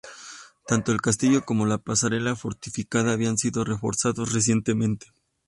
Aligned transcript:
Tanto 0.65 0.91
el 0.91 0.99
castillo 0.99 1.45
como 1.45 1.67
la 1.67 1.77
pasarela 1.77 2.35
fortificada 2.35 3.11
habían 3.13 3.37
sido 3.37 3.63
reforzados 3.63 4.33
recientemente. 4.33 5.05